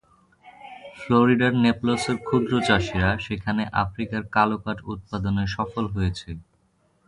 [0.99, 6.29] ফ্লোরিডার নেপলসের ক্ষুদ্র চাষীরা সেখানে আফ্রিকার কালো কাঠ উৎপাদনে সফল হয়েছে।